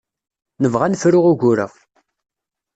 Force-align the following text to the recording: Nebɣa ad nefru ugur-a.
Nebɣa 0.61 0.83
ad 0.87 0.91
nefru 0.91 1.19
ugur-a. 1.31 1.67